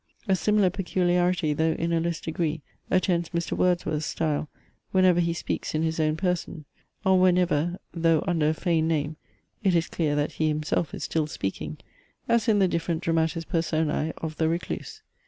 A 0.27 0.35
similar 0.35 0.71
peculiarity, 0.71 1.53
though 1.53 1.73
in 1.73 1.93
a 1.93 1.99
less 1.99 2.19
degree, 2.19 2.63
attends 2.89 3.29
Mr. 3.29 3.51
Wordsworth's 3.55 4.07
style, 4.07 4.49
whenever 4.91 5.19
he 5.19 5.31
speaks 5.31 5.75
in 5.75 5.83
his 5.83 5.99
own 5.99 6.17
person; 6.17 6.65
or 7.05 7.19
whenever, 7.19 7.77
though 7.93 8.23
under 8.27 8.49
a 8.49 8.53
feigned 8.55 8.87
name, 8.87 9.17
it 9.63 9.75
is 9.75 9.87
clear 9.87 10.15
that 10.15 10.31
he 10.31 10.47
himself 10.47 10.95
is 10.95 11.03
still 11.03 11.27
speaking, 11.27 11.77
as 12.27 12.47
in 12.47 12.57
the 12.57 12.67
different 12.67 13.03
dramatis 13.03 13.45
personae 13.45 14.11
of 14.17 14.37
THE 14.37 14.49
RECLUSE. 14.49 15.03